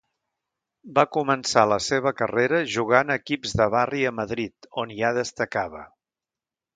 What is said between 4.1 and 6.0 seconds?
a Madrid on ja destacava.